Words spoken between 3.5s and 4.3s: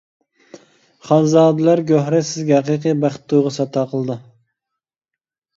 ئاتا قىلىدۇ!